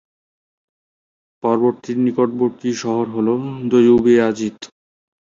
পর্বতটির 1.43 1.97
নিকটবর্তী 2.05 2.69
শহর 2.81 3.05
হল 3.15 3.27
দোয়ুবেয়াজিত। 3.69 4.57